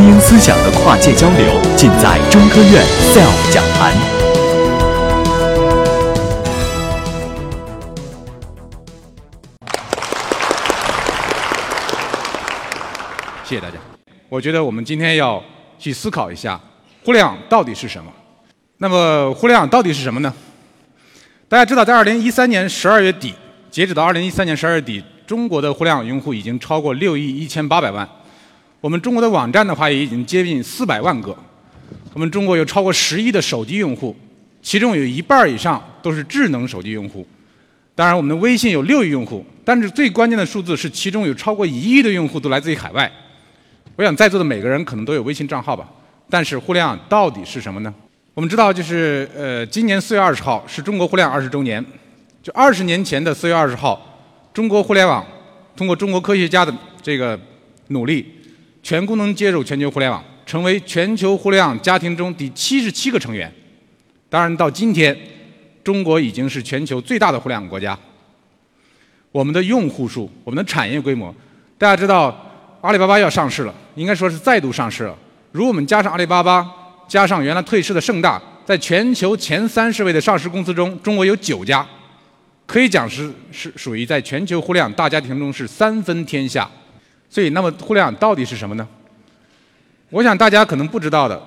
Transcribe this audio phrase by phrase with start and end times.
[0.00, 2.82] 精英思想的跨界交流，尽在中科院
[3.12, 3.92] SELF 讲坛。
[13.44, 13.76] 谢谢大家。
[14.30, 15.42] 我觉得我们今天要
[15.78, 16.58] 去思考一下，
[17.04, 18.10] 互联网到底是什么？
[18.78, 20.32] 那么，互联网到底是什么呢？
[21.46, 23.34] 大家知道，在二零一三年十二月底，
[23.70, 28.08] 截止到二零一三年十二月底，中国的互联网用户已经超过六亿一千八百万。
[28.80, 31.36] 我们中国的网站的话，也已经接近四百万个。
[32.14, 34.16] 我们中国有超过十亿的手机用户，
[34.62, 37.26] 其中有一半以上都是智能手机用户。
[37.94, 43.10] 当然，我们的微信有六亿用户，但是最关键的数字是，其中有超过一亿的用户都来自于海外。
[43.96, 45.86] 我想在座的每个人可能都有微信账号吧？
[46.30, 47.92] 但是互联网到底是什么呢？
[48.32, 51.84] 我们知道，就是呃，今年四月二十号是中国互联网二十周年。
[52.42, 54.00] 就二十年前的四月二十号，
[54.54, 55.22] 中国互联网
[55.76, 57.38] 通过中国科学家的这个
[57.88, 58.24] 努力，
[58.82, 63.52] 全功能接入全球互联网，成为全球互联网家庭中第七十七个成员。
[64.28, 65.16] 当然，到今天，
[65.82, 67.98] 中国已经是全球最大的互联网国家。
[69.32, 71.34] 我们的用户数，我们的产业规模，
[71.78, 72.36] 大家知道，
[72.80, 75.16] 阿里巴巴要上市了，应该说是再度上市了。
[75.52, 76.66] 如果我们加上阿里巴巴，
[77.06, 81.86] 加上原来退市的盛大，在全球前三十位的上市公司中，中国有九家，
[82.66, 86.68] 可以讲是是属于在全球互联网大家庭中是三分天下。
[87.30, 88.86] 所以，那么互联网到底是什么呢？
[90.10, 91.40] 我想大家可能不知道的，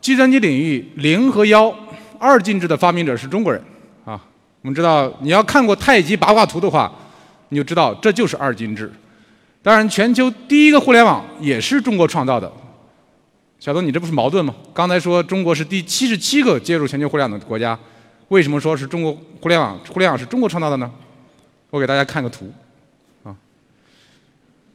[0.00, 1.74] 计算机领域零和幺
[2.20, 3.60] 二进制的发明者是中国人
[4.04, 4.24] 啊。
[4.62, 6.90] 我们知道，你要看过太极八卦图的话，
[7.48, 8.90] 你就知道这就是二进制。
[9.60, 12.50] 当然，全球第一个互联网也是中国创造的。
[13.58, 14.54] 小东，你这不是矛盾吗？
[14.72, 17.76] 刚才说中国是第七十七个接入全球互联网的国家，
[18.28, 19.76] 为什么说是中国互联网？
[19.92, 20.88] 互联网是中国创造的呢？
[21.70, 22.52] 我给大家看个图，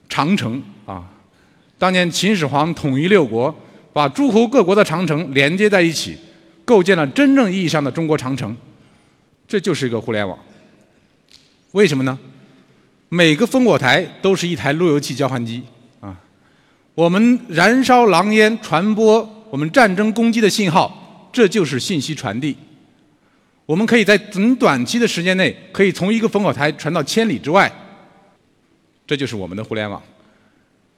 [0.10, 1.08] 长城啊，
[1.78, 3.56] 当年秦始皇统一六国，
[3.94, 6.18] 把诸侯各国的长城连接在一起，
[6.66, 8.58] 构建了真正意义上的中国长城，
[9.48, 10.38] 这就是一个互联网。
[11.72, 12.18] 为什么呢？
[13.10, 15.64] 每个烽火台都是一台路由器交换机
[16.00, 16.20] 啊。
[16.96, 22.56] 我们燃烧狼烟，传播我们战争攻击的信号，这就是信息传递。
[23.66, 27.72] 我们可以在很短期的时间内，可以从一个烽火台传到千里之外。
[29.10, 30.00] 这就是我们的互联网。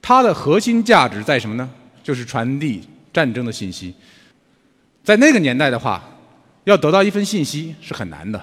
[0.02, 1.66] 它的核心价值在什么呢？
[2.02, 3.94] 就是传递战争的信息。
[5.02, 6.04] 在那个年代的话，
[6.64, 8.38] 要得到一份信息是很难的。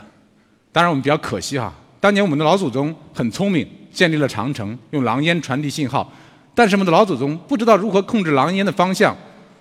[0.71, 6.11] 当然，我们比较可惜哈，当年我们的老祖宗很聪明，建立了长城，用狼烟传递信号。
[6.55, 9.15] 但是我们的老祖宗不知道如何控制狼烟的方向，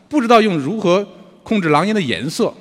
[0.09, 1.07] 不知道用如何
[1.43, 2.55] 控制狼烟的颜色。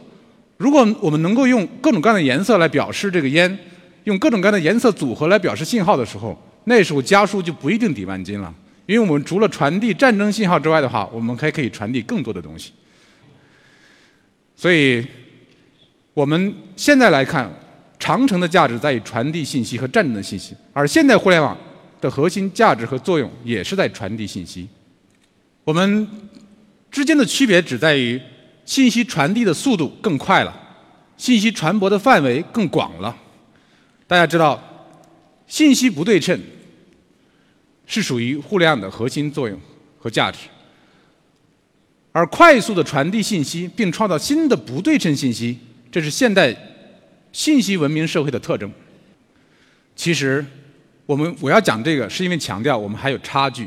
[0.58, 3.58] 如果我们能够用各种各样的颜色来表示这个烟，
[4.04, 6.38] 用各种各样的颜色组合来表示信号的时候，
[6.68, 8.54] 那时候家书就不一定抵万金了。
[8.86, 12.72] 因为我们除了传递战争信号之外的话，我们还可以传递更多的东西。
[14.56, 15.06] 所以，
[16.14, 17.52] 我们现在来看，
[17.98, 21.58] 长城的价值在于传递信息和战争的信息，而现代互联网。
[22.00, 24.70] 的核心价值和作用也是在传递信息。
[25.64, 26.08] 我们
[26.92, 28.22] 之间的区别只在于
[28.66, 30.56] 信息传递的速度更快了，
[31.18, 33.18] 信息传播的范围更广了。
[34.06, 34.62] 大家知道，
[35.48, 36.40] 信息不对称
[37.88, 39.60] 是属于互联网的核心作用
[39.98, 40.42] 和价值，
[42.12, 45.58] 而快速的传递信息并创造新的不对称信息，
[45.92, 46.56] 这是现代
[47.32, 48.72] 信息文明社会的特征。
[49.96, 50.46] 其实。
[51.08, 53.66] 我们我要讲这个，是因为强调我们还有差距。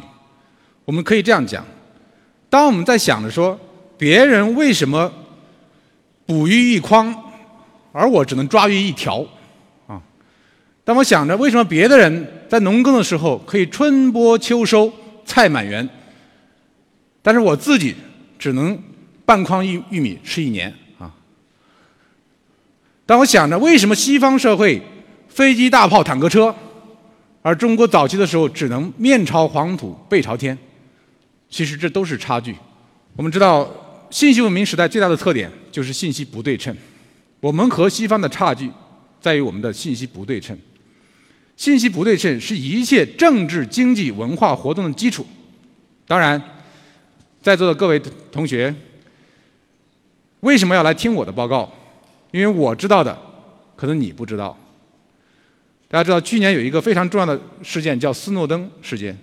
[0.84, 1.64] 我们可以这样讲：
[2.50, 3.58] 当我们在想着说
[3.96, 5.10] 别人为什么
[6.26, 7.16] 捕鱼一筐，
[7.92, 9.26] 而我只能抓鱼一条，
[10.84, 14.92] 当我想着为什么别的人在农耕的时候可以春播秋收，
[15.24, 15.88] 菜满园，
[17.22, 17.94] 但是我自己
[18.38, 18.76] 只能
[19.24, 21.14] 半筐玉玉米吃一年，啊？
[23.06, 24.82] 当我想着为什么西方社会
[25.28, 26.54] 飞机、大炮、坦克车。
[27.42, 30.58] 而中国早期的时候只能面朝黄土背朝天，
[31.48, 32.54] 其实这都是差距。
[33.16, 33.66] 我们知道，
[34.10, 36.76] 信息文明时代最大的特点就是信息不对称。
[37.40, 38.70] 我们和西方的差距
[39.22, 40.54] 在于我们的信息不对称。
[41.60, 45.26] 信息不对称是一切政治、经济、文化活动的基础。
[46.06, 46.42] 当然，
[47.42, 48.00] 在座的各位
[48.32, 48.74] 同学，
[50.40, 51.70] 为什么要来听我的报告？
[52.30, 53.14] 因为我知道的，
[53.76, 54.58] 可能你不知道。
[55.86, 59.14] 大家知道，去年有一个非常重要的事件，叫斯诺登事件，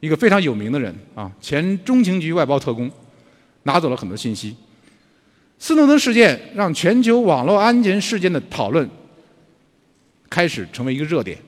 [0.00, 2.90] 一个非常有名的人啊，前中情局外包特工，
[3.62, 4.54] 拿走了很多信息。
[5.58, 8.86] 斯诺登事件让全球网络安全事件的讨论
[10.28, 11.38] 开始成为一个热点，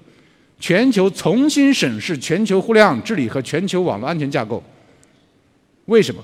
[0.59, 4.63] 全球重新审视全球互联网治理和全球网络安全架构。
[5.87, 6.23] 为什么？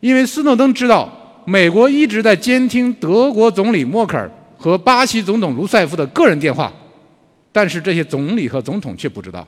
[0.00, 6.72] 因为斯诺登知道美国一直在监听德国总理默克尔和巴西总统卢塞夫的个人电话，
[7.50, 9.46] 但是这些总理和总统却不知道，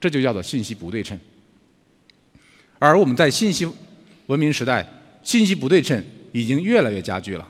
[0.00, 1.18] 这就叫做信息不对称。
[2.78, 3.68] 而我们在信息
[4.26, 4.86] 文明时代，
[5.22, 7.46] 信息不对称已经越来越加剧了。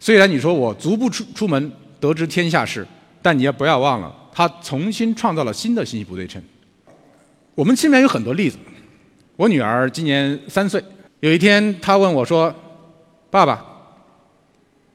[0.00, 2.86] 虽然你说我足不出出门得知天下事，
[3.20, 6.42] 但你也不要忘了，他重新创造了新的信息不对称。
[7.54, 8.58] 我们身边有很多例子。
[9.34, 10.84] 我女儿今年三岁，
[11.20, 12.54] 有一天她问我说
[13.32, 13.64] ：“爸爸，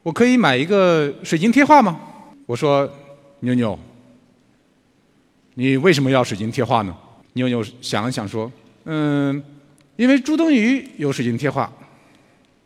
[0.04, 1.98] 我可以买一个水晶贴画吗？”
[2.46, 2.88] 我说
[3.40, 3.76] ：“妞妞，
[5.54, 6.96] 你为什么要水晶贴画呢？”
[7.34, 8.50] 妞妞想了想说
[8.86, 9.42] ：“嗯，
[9.96, 11.72] 因为朱冬雨有水晶贴画。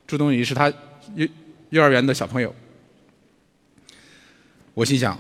[0.06, 0.70] 朱冬雨是他
[1.14, 1.26] 幼
[1.70, 2.55] 幼儿园的小朋友。”
[4.75, 5.19] 我心想，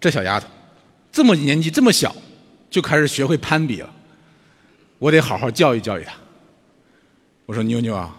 [0.00, 0.48] 这小丫头
[1.16, 2.14] 这么年纪这么小，
[2.68, 3.90] 就开始学会攀比了。
[4.98, 6.12] 我得好好教育教育他。
[7.46, 8.14] 我说：“妞妞啊，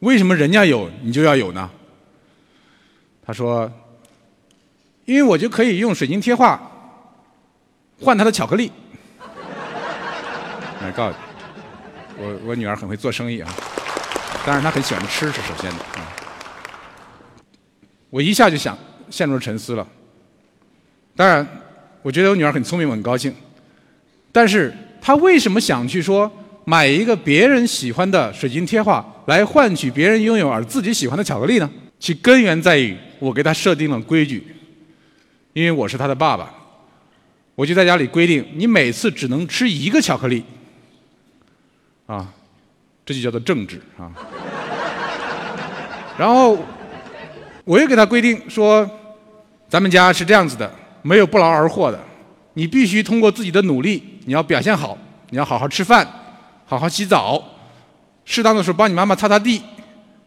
[0.00, 1.70] 为什么人家有你就要有呢？”
[3.24, 3.70] 他说
[5.06, 6.60] ：“因为我就可以用水晶贴画
[8.00, 8.72] 换他的巧克力。
[10.82, 11.16] ”来告诉
[12.16, 13.54] 你，我我女儿很会做生意啊，
[14.44, 16.02] 当然她很喜欢吃是首先的啊。
[18.10, 18.76] 我一下就想
[19.08, 19.86] 陷入沉思了。
[21.14, 21.46] 当然，
[22.08, 23.34] 我觉得我女儿很聪明，我很高兴，
[24.32, 24.72] 但是。
[25.00, 26.30] 她为什么想去说
[26.64, 31.70] 买一个别人喜欢的水晶贴画来换取别人拥有而自己喜欢的巧克力呢？
[32.00, 34.44] 其根源在于我给她设定了规矩，
[35.52, 36.52] 因为我是她的爸爸，
[37.54, 40.42] 我就在家里规定你每次只能吃一个巧克力，
[42.06, 42.26] 啊，
[43.06, 44.10] 这就叫做政治啊。
[46.18, 46.58] 然后
[47.64, 48.90] 我又给她规定说，
[49.68, 50.70] 咱们家是这样子的，
[51.08, 51.98] 没有不劳而获的。
[52.52, 54.98] 你必须通过自己的努力，你要表现好，
[55.30, 56.06] 你要好好吃饭，
[56.66, 57.42] 好好洗澡，
[58.26, 59.62] 适当的时候帮你妈妈擦擦地，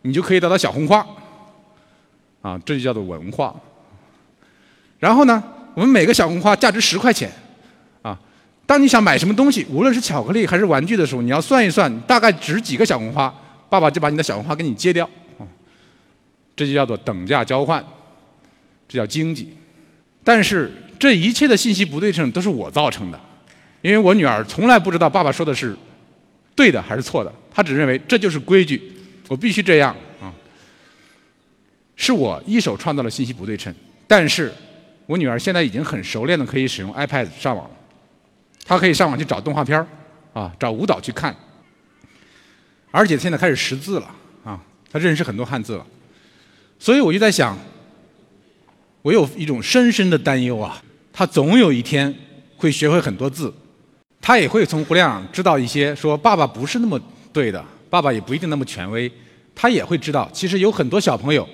[0.01, 1.05] 你就可以得到小红花。
[2.41, 3.53] 啊，这就叫做文化。
[4.97, 5.43] 然后呢，
[5.75, 7.31] 我们每个小红花价值十块钱，
[8.01, 8.17] 啊，
[8.65, 13.31] 当你想买什么东西，无论是巧克力还是玩具的时候，你要算一算大概值几个小红花，
[13.69, 15.07] 爸爸就把你的小红花给你接掉。
[16.55, 17.83] 这就叫做等价交换，
[18.87, 19.55] 这叫经济。
[20.23, 20.71] 但是。
[21.01, 23.19] 这一切的信息不对称都是我造成的，
[23.81, 25.75] 因为我女儿从来不知道爸爸说的是
[26.55, 28.79] 对的还是错的，她只认为这就是规矩，
[29.27, 30.31] 我必须这样啊。
[31.95, 33.73] 是我一手创造了信息不对称，
[34.05, 34.53] 但是
[35.07, 37.67] 我女儿现在已经很熟练的可以使用 iPad 上网，
[38.63, 39.83] 她可以上网去找动画片
[40.33, 41.35] 啊，找舞蹈去看，
[42.91, 44.59] 而且现在开始识字了啊，
[44.91, 45.87] 她认识很多汉字了，
[46.77, 47.57] 所以我就在想，
[49.01, 50.81] 我有一种深深的担忧啊。
[51.13, 52.13] 他总有一天
[52.55, 53.53] 会学会很多字，
[54.21, 56.99] 他也会从互联网知道一些说爸爸不是那么
[57.33, 59.11] 对的，爸爸也不一定那么权威。
[59.53, 61.47] 他也会知道，其实有很多小朋友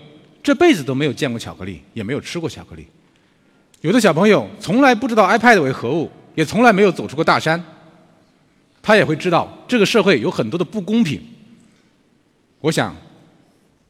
[0.44, 2.86] 这辈子都没有见过巧克力，也没有吃过巧克力。
[3.82, 7.62] 有的小朋友从来不知道 iPad 为何物，也从来没有走出过大山。
[8.82, 11.22] 他也会知道这个社会有很多的不公平。
[12.62, 12.96] 我想，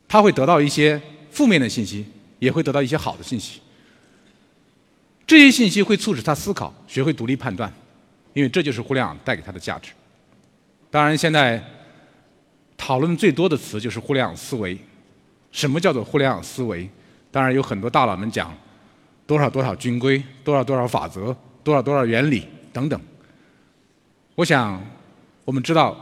[0.08, 1.00] 他会得到一些
[1.30, 2.06] 负面的信息，
[2.40, 3.62] 也会得到一些好的信息。
[5.26, 7.72] 这些信息会促使他思考，学会独立判断，
[8.34, 9.92] 因为这就是互联网带给他的价值。
[10.90, 11.62] 当然，现在
[12.78, 14.78] 讨论最多的词就是互联网思维。
[15.52, 16.90] 什么叫做互联网思维？
[17.32, 18.56] 当然有很多大佬们讲
[19.26, 23.00] 多少多少军规、多少多少法则、多少多少原理等等。
[24.36, 24.82] 我想，
[25.44, 25.98] 我们知道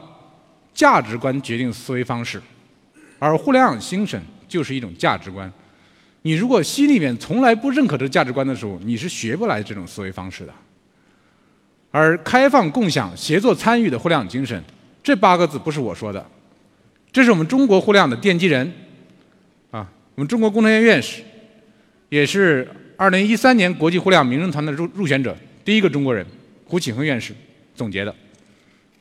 [0.73, 2.41] 价值观决定思维方式，
[3.17, 5.51] 而互联网精神就是一种价值观。
[6.25, 10.51] 你如果心里面从来不认可这价值观的时候，你是学不来这种思维方式的。
[11.91, 14.59] 而开放、共享、协作、参与的互联网精神，
[15.03, 16.25] 这八个字不是我说的，
[17.11, 18.65] 这是我们中国互联网的奠基人，
[19.69, 21.21] 啊，我们中国工程院院士，
[22.09, 22.67] 也是
[22.97, 26.25] 二零一三年国际互联网名人团的入入选者，第一个中国人，
[26.65, 27.35] 胡启恒院士
[27.75, 28.11] 总结的。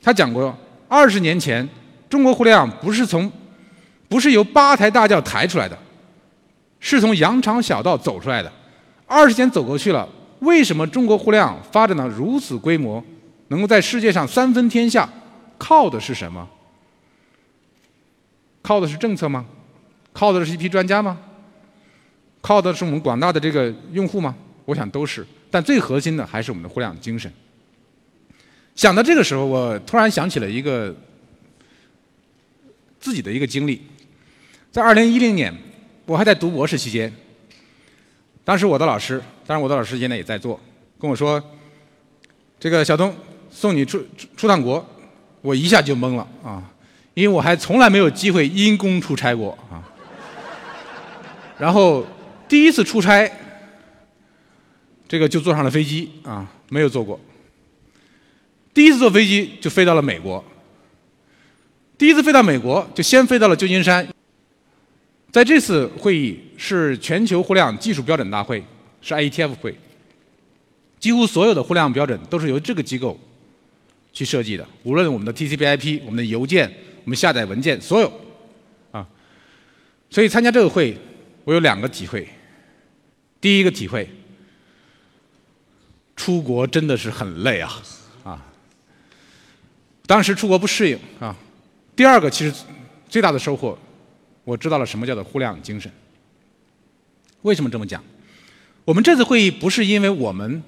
[0.02, 0.54] 他讲过，
[0.88, 1.66] 二十年前
[2.10, 3.32] 中国互联网不是从，
[4.10, 5.78] 不是由八抬大轿抬出来的。
[6.86, 8.52] 是从羊肠小道走出来的，
[9.06, 10.06] 二十年走过去了，
[10.40, 13.02] 为什么中国互联网发展到如此规模，
[13.48, 15.08] 能够在世界上三分天下？
[15.56, 16.46] 靠的是什么？
[18.60, 19.46] 靠的是政策吗？
[20.12, 21.18] 靠的是一批专家吗？
[22.42, 24.36] 靠的是我们广大的这个用户吗？
[24.66, 27.32] 我想都是，但最核心的还是我们的互联网精神。
[28.74, 30.94] 想到这个时候，我突然想起了一个
[33.00, 33.80] 自己的一个经历，
[34.70, 35.50] 在二零一零年。
[36.06, 37.12] 我还在读博士期间，
[38.44, 40.60] 当时我的老师，当然我的老师现在也在做，
[40.98, 41.42] 跟我说
[42.60, 43.14] ：“这个小东
[43.50, 44.04] 送你出
[44.36, 44.84] 出趟国。”
[45.40, 46.72] 我一下就懵了啊！
[47.12, 49.84] 因为我还从来没有机会因公出差过啊。
[51.58, 52.02] 然后
[52.48, 53.30] 第一次出差，
[55.06, 57.20] 这个就坐上了飞机啊，没有坐过。
[58.72, 60.42] 第一次坐飞机就飞到了美国，
[61.98, 64.08] 第一次飞到美国就先飞到了旧金山。
[65.34, 68.62] 在这次会议是全球互联网技术标准大会，
[69.02, 69.76] 是 IETF 会。
[71.00, 73.18] 几乎所有的互联网标准都是由这个机构
[74.12, 76.72] 去设计的，无论我们的 TCP/IP、我们的邮件、
[77.02, 78.12] 我们下载文件，所有
[78.92, 79.04] 啊。
[80.08, 80.96] 所以参加这个会，
[81.42, 82.28] 我有两个体会。
[83.40, 84.08] 第一个体会，
[86.14, 87.82] 出国真的是很累啊
[88.22, 88.46] 啊！
[90.06, 91.36] 当时出国不适应啊。
[91.96, 92.54] 第二个，其实
[93.08, 93.76] 最大的收获。
[94.44, 95.90] 我知道了什么叫做互联网精神。
[97.42, 98.02] 为什么这么讲？
[98.84, 100.62] 我们这次会议不是因为我们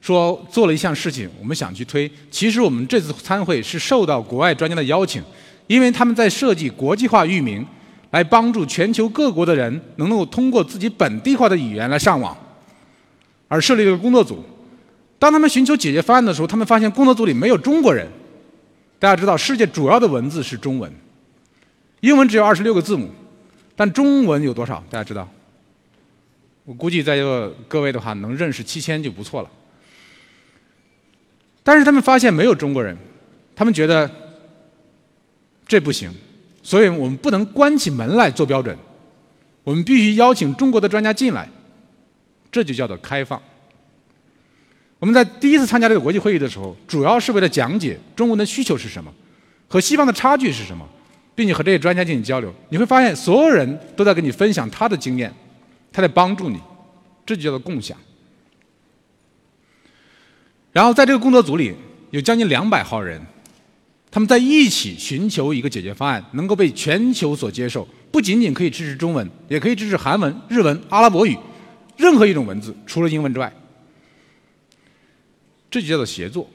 [0.00, 2.10] 说做了一项事情，我们想去推。
[2.30, 5.22] 其实我们这次参会是受到国外专家的邀请，
[5.66, 7.66] 因为他们在设计国际化域名，
[8.10, 12.36] 来帮助全球各国的人能够通过自己本地化的语言来上网，
[13.48, 14.42] 而设立了个工作组。
[15.18, 18.08] 当他们寻求解决方案的时候，他们发现工作组里没有中国人。
[18.98, 20.92] 大家知道，世界主要的文字是中文。
[22.02, 23.08] 英文只有二十六个字母，
[23.76, 24.82] 但中文有多少？
[24.90, 25.28] 大家知道？
[26.64, 29.50] 我估计在座各位的话，能认识七千就不错了。
[31.62, 32.96] 但是他们发现没有中国人，
[33.54, 34.10] 他们觉得
[35.64, 36.12] 这不行，
[36.60, 38.76] 所以我们不能关起门来做标准，
[39.62, 41.48] 我们必须邀请中国的专家进来，
[42.50, 43.40] 这就叫做开放。
[44.98, 49.14] 我们在第一次参加这个国际会议的时候，主要是为了讲解中文的需求是什么，
[49.68, 50.84] 和西方的差距是什么。
[51.34, 55.32] 并且和这些专家进行交流，你会发现所有人都在跟你分享他的经验，
[55.90, 56.60] 他在帮助你，
[57.24, 57.96] 这就叫做共享。
[60.72, 61.74] 然后在这个工作组里
[62.10, 63.20] 有将近两百号人，
[64.10, 67.88] 他们在一起寻求一个解决方案，能够被全球所接受。
[68.10, 71.34] 不仅仅可以支持中文，也可以支持韩文、日文、阿拉伯语，
[71.96, 73.50] 任何一种文字，除了英文之外，
[75.70, 76.46] 这就叫做协作。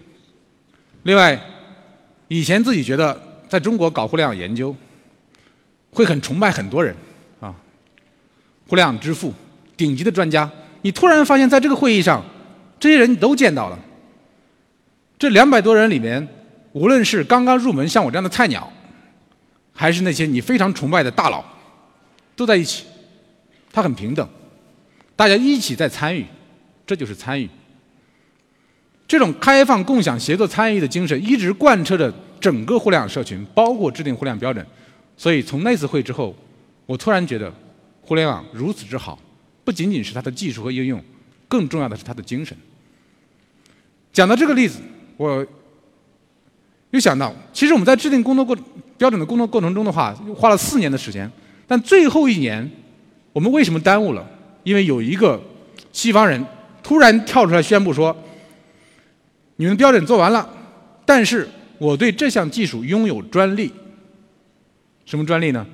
[1.02, 1.40] 另外，
[2.28, 3.27] 以前自己觉得。
[3.50, 4.76] 在中国搞互联网研究，
[5.92, 6.96] 会很崇拜很多人，
[7.40, 7.56] 啊，
[8.68, 9.34] 互联网之父、
[9.76, 10.50] 顶级的专家。
[10.82, 12.24] 你突然发现在这个会议上，
[12.80, 13.80] 这些人你都见到了。
[15.18, 16.28] 这两百多人里面，
[16.74, 18.72] 无论是刚刚入门像我这样的菜鸟，
[19.74, 21.44] 还是那些你非常崇拜的大佬，
[22.36, 22.86] 都在一起。
[23.72, 24.28] 他很平等，
[25.16, 26.26] 大家一起在参与，
[26.86, 27.50] 这就是参与。
[29.08, 32.14] 这种开放、共享、协作、参与的精神，一直贯彻着。
[32.40, 34.66] 整个互联网社群，包括制定互联网标准，
[35.16, 36.36] 所以从那次会之后，
[36.86, 37.52] 我突然觉得，
[38.02, 39.18] 互联网如此之好，
[39.64, 41.04] 不仅仅是它的技术和应用，
[41.48, 42.56] 更重要的是它的精神。
[44.14, 44.80] 讲到这个例子，
[45.18, 45.46] 我
[46.92, 48.58] 又想到，其实我们在制定工作过
[48.98, 51.30] 标准的工作过程中的话，花了四年的时间，
[51.68, 52.70] 但最后一年，
[53.34, 54.26] 我们为什么耽误了？
[54.64, 55.42] 因为有一个
[55.92, 56.44] 西方人
[56.84, 58.16] 突然跳出来宣布说，
[59.56, 60.48] 你们标准做完了，
[61.06, 61.48] 但是。
[61.78, 63.72] 我对这项技术拥有专利。
[65.06, 65.66] 什么专利呢？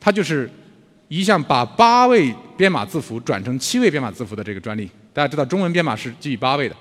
[0.00, 0.50] 它就是
[1.06, 4.90] 一项把八位编码字符转成七位编码字符的这个专利。
[5.12, 6.74] 大家知道，中文编码是基于八位的，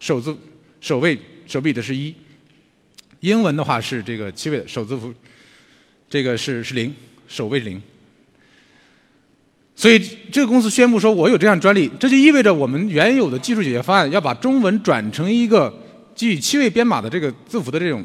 [0.00, 0.36] 首字
[0.80, 2.12] 首位首笔的是一；
[3.20, 5.14] 英文的话是这个七位的首字符，
[6.10, 6.92] 这个是是零，
[7.28, 7.80] 首位零。
[9.76, 9.98] 所以
[10.32, 15.72] 这个公司宣布说，我有这项专利，这就意味着我们原有的技术解决方案要把中文转成一个。
[16.16, 18.04] 基于七位编码的这个字符的这种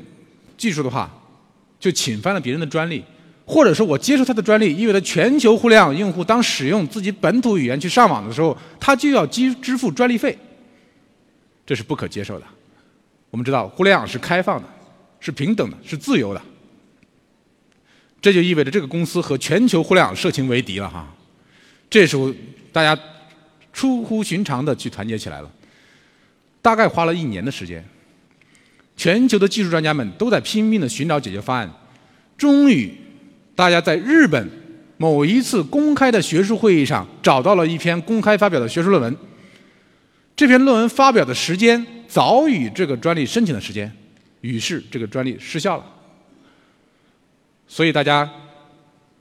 [0.57, 1.09] 技术的话，
[1.79, 3.03] 就侵犯了别人的专利，
[3.45, 10.37] 或者说我接受他的专利，意味着全球互联网用户当使用自己本土语言去上网的时候，他就要支支付专利费，
[11.65, 12.45] 这是不可接受的。
[13.29, 14.67] 我们知道，互联网是开放的，
[15.21, 16.41] 是平等的，是自由的，
[18.21, 21.07] 这就意味着这个公司和全球互联网社群为敌了哈。
[21.89, 22.31] 这时候，
[22.73, 23.01] 大家
[23.71, 25.49] 出乎寻常的去团结起来了，
[26.61, 27.83] 大概花了一年的时间。
[29.01, 31.67] 全球的技术专家们都在拼命的寻找解决方案，
[32.37, 32.93] 终于，
[33.55, 34.47] 大家在日本
[34.97, 39.17] 某一次公开的学术会议上找到了一篇公开发表的学术论文。
[40.35, 43.91] 这篇论文发表的时间早于这个专利申请的时间，
[44.41, 45.85] 于是这个专利失效了。
[47.67, 48.29] 所以大家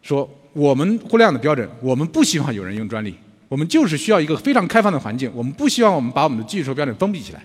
[0.02, 3.14] 说，我们互联网的标准，我们不希望有人用专利，
[3.48, 7.42] 我们就是需要一个非常开放的环境，我们不希望我们把我们的技术标准封闭起来，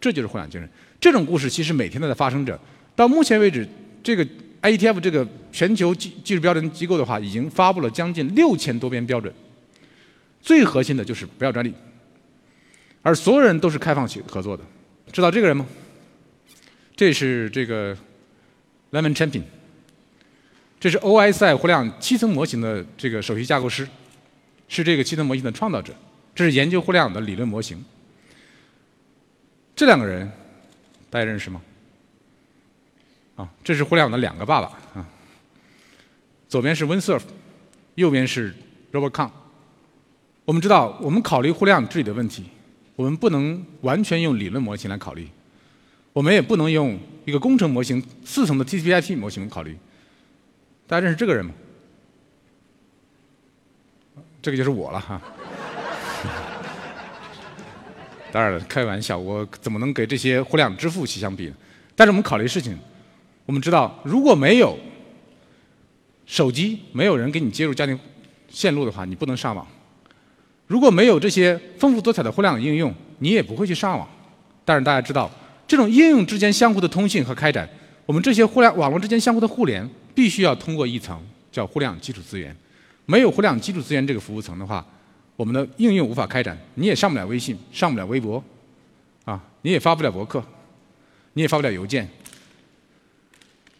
[0.00, 0.68] 这就是互联网精神。
[1.00, 2.58] 这种故事其实每天都在发生着。
[2.96, 3.66] 到目前为止，
[4.02, 4.26] 这个
[4.62, 9.32] IETF 这个全球技技术标准机构的话，已经发布了将近六千多篇标准。
[10.40, 11.72] 最核心的就是不要专利，
[13.02, 14.64] 而所有人都是开放性合作的。
[15.12, 15.66] 知道这个人吗？
[16.96, 17.96] 这是这个
[18.90, 19.42] Lemon Champion，
[20.80, 23.88] 这是 OSI 互联网七层模型的这个首席架构师，
[24.68, 25.94] 是这个七层模型的创造者。
[26.34, 27.84] 这是研究互联网的理论模型。
[29.74, 30.30] 这两个人，
[31.10, 31.62] 大家认识吗？
[33.36, 35.06] 啊，这是互联网的两个爸爸啊。
[36.48, 37.22] 左边是 WinSurf，
[37.94, 38.54] 右边是
[38.92, 39.30] Robert Kahn。
[40.44, 42.44] 我们知道，我们考虑互联网治理的问题，
[42.96, 45.28] 我们不能完全用理论模型来考虑，
[46.12, 49.76] 我们也不能用一个工程模型四层的 TCP/IP 模型考虑。
[50.86, 51.52] 大家认识这个人吗？
[54.40, 55.20] 这个就是我了哈。
[58.38, 61.54] 当然了，开玩笑，我怎么能给这些互联网之父去相比呢？
[61.96, 62.78] 但是我们考虑事情，
[63.46, 64.78] 我们知道，如果没有
[66.24, 67.98] 手机，没有人给你接入家庭
[68.48, 69.66] 线路的话，你不能上网；
[70.68, 74.08] 如果没有这些丰富多彩的互联网应用，你也不会去上网。
[74.64, 75.28] 但是大家知道，
[75.66, 77.68] 这种应用之间相互的通信和开展，
[78.06, 82.56] 我们这些互联网络之间相互的互联，必须要通过一层叫互联网基础资源。
[83.04, 84.86] 没有互联网基础资源这个服务层的话，
[85.38, 88.42] 我们的应用无法开展，你也上不了微信，上不了微博，
[89.24, 90.42] 啊，你也发不了博客，
[91.34, 92.08] 你也发不了邮件。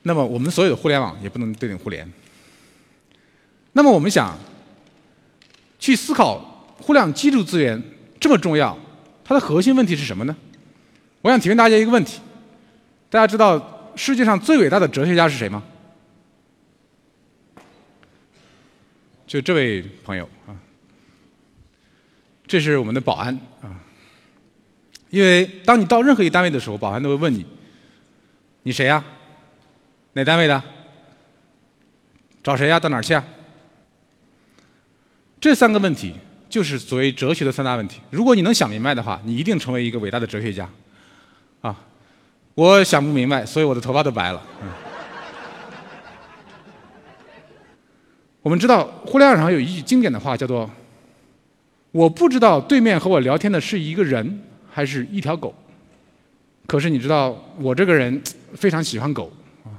[0.02, 2.08] 那么我们所有的互联网也不能对等互联。
[3.72, 4.38] 那么我们想
[5.80, 6.38] 去思考
[6.80, 7.82] 互联网基础资源
[8.20, 8.78] 这么重要，
[9.24, 10.36] 它的核心问题是什么呢？
[11.22, 12.20] 我想提问大家一个问题：
[13.10, 15.64] 大家知道世界上最伟大的哲学家是谁吗？
[19.26, 20.54] 就这位朋友啊。
[22.48, 23.68] 这是我们的保安啊，
[25.10, 27.44] 因为当你到任何一单位的时候，保安都会问你
[28.64, 29.04] ：“你谁呀？
[30.14, 30.60] 哪单位的？
[32.42, 32.80] 找谁呀？
[32.80, 33.22] 到哪儿去啊？”
[35.38, 36.14] 这三个问题
[36.48, 38.00] 就是所谓哲学的三大问题。
[38.10, 40.66] 如果你能想明白的话，你一定成为一个伟大的哲学家。
[41.60, 41.78] 啊，
[42.54, 44.42] 我想不明白，所以我的头发都白了。
[44.62, 44.68] 嗯。
[48.40, 50.68] 我们知道，互联网上有一句经典的话，叫做。
[51.90, 55.54] 我不知道对面和我聊天的是一个人还是一条狗，
[56.66, 58.22] 可是你知道我这个人
[58.54, 59.32] 非常喜欢狗。
[59.64, 59.72] 啊，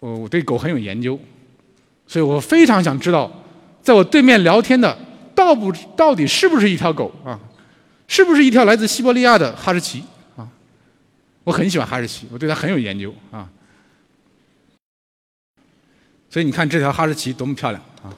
[0.00, 1.18] 我我对狗很有研究，
[2.06, 3.30] 所以我非常想知道，
[3.82, 4.96] 在我对面聊天的
[5.34, 7.12] 到不到底是不是一条狗。
[7.24, 7.38] 啊，
[8.08, 10.02] 是不是一条来自西伯利亚的哈士奇。
[10.36, 10.48] 啊？
[11.44, 13.14] 我很喜欢哈士奇，我对它很有研究。
[13.30, 13.48] 啊，
[16.28, 17.82] 所以你看这条哈士奇多么漂亮。
[18.02, 18.10] 啊，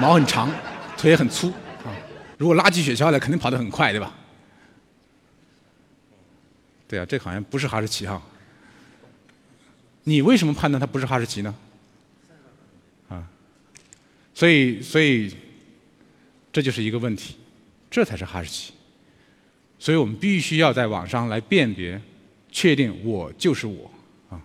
[0.00, 0.50] 毛很长。
[0.96, 1.48] 腿也很粗
[1.84, 1.92] 啊！
[2.38, 4.14] 如果拉起雪橇来，肯定跑得很快，对吧？
[6.88, 8.22] 对啊，这好像不是哈士奇哈。
[10.04, 11.54] 你为什么判断它不是哈士奇呢？
[13.08, 13.28] 啊，
[14.34, 15.34] 所以，所以
[16.52, 17.36] 这就是一个问题，
[17.90, 18.72] 这才是哈士奇。
[19.78, 22.00] 所以我们必须要在网上来辨别、
[22.50, 23.90] 确定我就是我
[24.30, 24.40] 啊，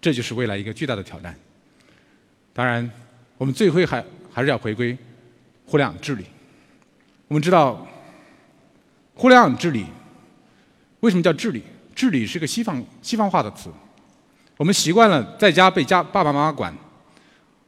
[0.00, 1.34] 这就是未来一个巨大的挑战。
[2.52, 2.90] 当然，
[3.38, 4.96] 我们最后还还是要回归。
[5.66, 6.24] 互联网治理，
[7.28, 7.86] 我们知道，
[9.14, 9.84] 互联网治理
[11.00, 11.62] 为什么叫治理？
[11.94, 13.70] 治理是个西方西方化的词。
[14.56, 16.74] 我们习惯了在家被家爸爸妈妈管，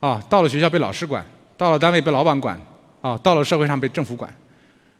[0.01, 1.25] 啊，到了学校被老师管，
[1.57, 2.59] 到了单位被老板管，
[3.01, 4.33] 啊，到了社会上被政府管。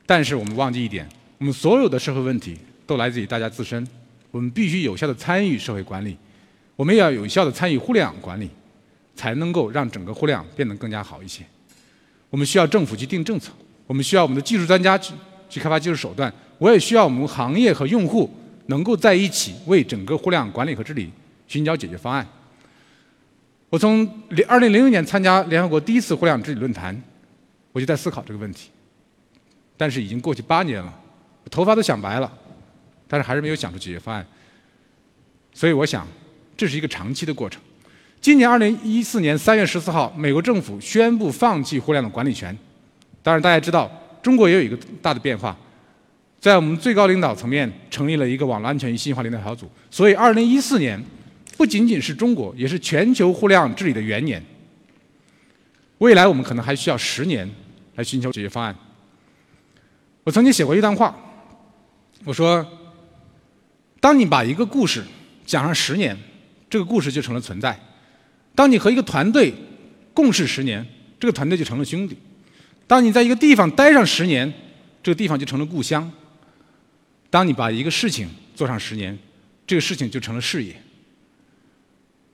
[0.05, 1.09] 但是我们忘记一点，
[1.39, 3.87] 我们所有的社会问题都来自于大家自身。
[4.31, 6.17] 我们必须有效的参与社会管理，
[6.75, 8.51] 我们也要有效的参与互联网管理，
[9.15, 11.45] 才能够让整个互联网变得更加好一些。
[12.31, 13.53] 我们需要政府去定政策，
[13.87, 15.15] 我们需要我们的技术专家去
[15.49, 18.31] 去开发技术手段，我也需要我们行业和用户
[18.67, 21.11] 能够在一起为整个互联网管理和治理
[21.47, 22.27] 寻找解决方案。
[23.71, 27.01] 我从零二零零六年参加联合国第一次互联网治理论坛，
[27.73, 28.71] 我就在思考这个问题，
[29.77, 31.01] 但是已经过去八年了，
[31.51, 32.33] 头发都想白了，
[33.07, 34.27] 但是还是没有想出解决方案。
[35.53, 36.07] 所以我想，
[36.57, 37.61] 这是一个长期的过程。
[38.21, 42.57] 今年二零一四年三月十四号，美国政府宣布放弃互联网管理权。
[43.23, 43.91] 当然，大家知道，
[44.23, 45.57] 中国也有一个大的变化，
[46.41, 49.71] 在我们最高领导层面成立了一个网络安全与信息化领导小组。
[49.91, 51.03] 所以，二零一四年
[51.57, 54.43] 不仅仅是中国，也是全球互联网治理的元年。
[55.99, 57.49] 未来我们可能还需要十年
[57.95, 58.75] 来寻求解决方案。
[60.25, 61.17] 我曾经写过一段话，
[62.25, 62.67] 我说：
[64.01, 65.05] 当你把一个故事
[65.47, 66.17] 讲上十年，
[66.69, 67.79] 这个故事就成了存在。
[68.59, 69.55] 当你和一个团队
[70.13, 70.85] 共事十年，
[71.21, 72.17] 这个团队就成了兄弟；
[72.89, 74.53] 当你在一个地方待上十年，
[75.01, 76.03] 这个地方就成了故乡；
[77.31, 79.17] 当你把一个事情做上十年，
[79.65, 80.75] 这个事情就成了事业。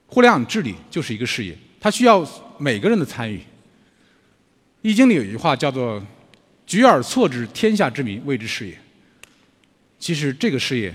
[0.07, 3.37] 互联网治理就是一个事业，它需要每个人的参与。
[4.81, 6.03] 《易经》里有一句话叫做
[6.65, 8.75] “举而错之，天下之民谓之事业”。
[9.99, 10.91] 其实这个事业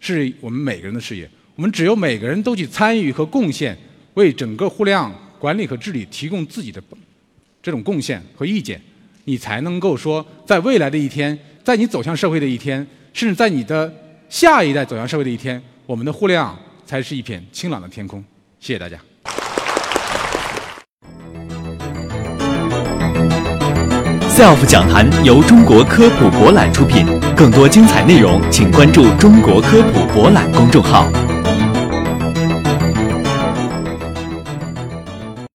[0.00, 3.76] 是我们每个人的事业，我们只有每个人都去参与和贡献。
[4.20, 6.80] 为整个互联网管理和治理提供自己的
[7.62, 8.78] 这种贡献和意见，
[9.24, 13.90] 你才能够说，在未来的一天，在你走向社会的一天，甚至在你的
[14.28, 18.22] 下一代走向社会的一天，我们的互联网才是一片清朗的天空。
[18.60, 18.98] 谢谢大家。
[24.28, 31.10] SELF 讲坛由中国科普博览出品，更多精彩内容，请关注中国科普博览公众号。